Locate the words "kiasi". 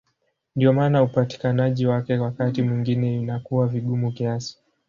4.11-4.57